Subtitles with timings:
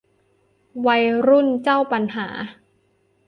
[0.87, 2.27] วัยรุ่นเจ้าปัญหา